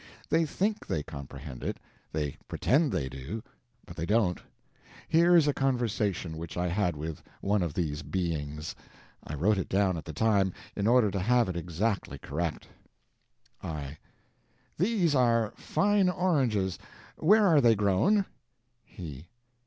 [0.29, 1.77] They think they comprehend it;
[2.11, 3.43] they pretend they do;
[3.85, 4.41] but they don't.
[5.07, 8.73] Here is a conversation which I had with one of these beings;
[9.23, 12.67] I wrote it down at the time, in order to have it exactly correct.
[13.61, 13.99] I.
[14.75, 16.79] These are fine oranges.
[17.17, 18.25] Where are they grown?
[18.83, 19.27] He.